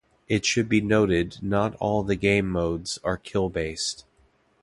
[0.27, 4.03] It should be noted not all the game modes are kill based.